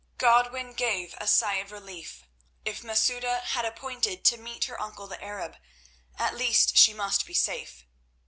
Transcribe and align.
Godwin 0.17 0.73
gave 0.73 1.13
a 1.19 1.27
sigh 1.27 1.57
of 1.57 1.71
relief. 1.71 2.23
If 2.65 2.81
Masouda 2.83 3.41
had 3.41 3.65
appointed 3.65 4.25
to 4.25 4.37
meet 4.37 4.63
her 4.65 4.81
uncle 4.81 5.05
the 5.05 5.23
Arab, 5.23 5.57
at 6.17 6.33
least 6.35 6.75
she 6.75 6.91
must 6.91 7.27
be 7.27 7.35
safe. 7.35 7.85